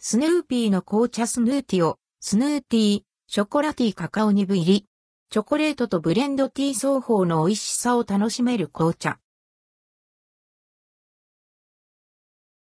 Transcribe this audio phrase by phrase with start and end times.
[0.00, 4.86] スヌーピーの紅茶スヌーティオ、スヌーティー、ショコラティーカカオニブ入り。
[5.28, 9.18] チョコレートとブレンドティー双方の美味しさを楽しめる紅茶。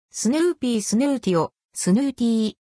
[0.10, 2.54] スヌーピースヌーティオ、スヌーティー。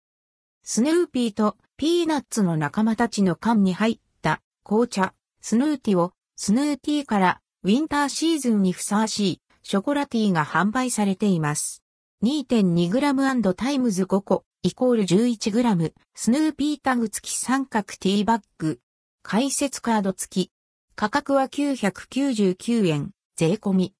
[0.63, 11.81] スヌーピーとピーナッツの仲間たちの缶に入った紅茶、スヌーティオ、スヌーティーからウィンターシーズンにふさわしいショコラティーが販売されています。
[12.21, 18.81] 2.2g& times 5個、イコール 11g、スヌーピータグ付き三角ティーバッグ。
[19.23, 20.51] 解説カード付き。
[20.97, 23.93] 価格は999円、税込み。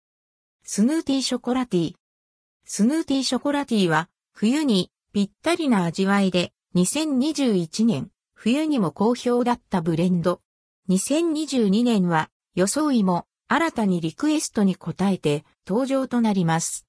[0.64, 1.94] スヌーティーショコラティー。
[2.66, 10.42] スヌーティーショコラティーは、冬にぴったりな味わいで、2021年、冬にも好評だったブレンド。
[10.90, 16.86] 2022年は、装いも、新たにリクエストに応えて、登場となります。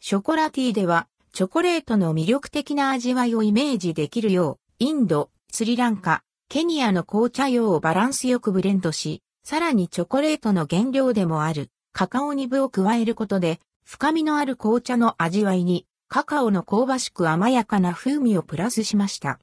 [0.00, 19.40] ショコラティーでは、チョコレートの魅力的な味わいをイメージできるよう、インド、スリランカ、ケニアの紅茶用をバランスよくブレンドし、さらにチョコレートの原料でもあるカカオニブを加えることで、深みのある紅茶の味わいに、カカオの香ばしく甘やかな風味をプラスしました。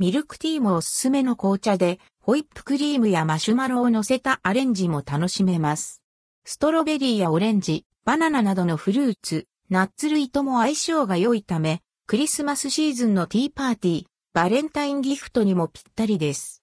[0.00, 6.02] ミルクティーもおすすめの紅茶で、ホイップクリームやマシュマロを乗せたアレンジも楽しめます。
[6.44, 16.62] ストロベリーやオレンジ、バナナなどのフルーツ、ナッツ類とも相性が良いため、クリスマスシーズンのティーパーティー、バレンタインギフトにもぴったりです。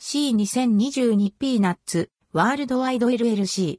[0.00, 3.78] C2022 ピーナッツ、ワールドワイド LLC。